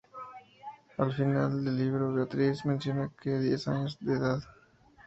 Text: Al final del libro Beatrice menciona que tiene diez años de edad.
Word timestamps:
Al 0.97 1.13
final 1.13 1.63
del 1.63 1.77
libro 1.77 2.11
Beatrice 2.11 2.67
menciona 2.67 3.09
que 3.21 3.29
tiene 3.29 3.39
diez 3.41 3.67
años 3.67 3.99
de 3.99 4.13
edad. 4.15 4.39